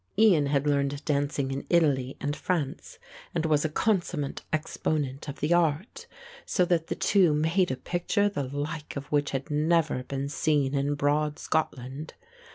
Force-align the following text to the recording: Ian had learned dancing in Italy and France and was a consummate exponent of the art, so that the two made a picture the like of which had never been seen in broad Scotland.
Ian 0.17 0.47
had 0.47 0.65
learned 0.65 1.05
dancing 1.05 1.51
in 1.51 1.67
Italy 1.69 2.17
and 2.19 2.35
France 2.35 2.97
and 3.35 3.45
was 3.45 3.63
a 3.63 3.69
consummate 3.69 4.41
exponent 4.51 5.27
of 5.29 5.41
the 5.41 5.53
art, 5.53 6.07
so 6.43 6.65
that 6.65 6.87
the 6.87 6.95
two 6.95 7.35
made 7.35 7.69
a 7.69 7.77
picture 7.77 8.27
the 8.27 8.41
like 8.45 8.95
of 8.95 9.05
which 9.11 9.29
had 9.29 9.51
never 9.51 10.01
been 10.01 10.27
seen 10.27 10.73
in 10.73 10.95
broad 10.95 11.37
Scotland. 11.37 12.15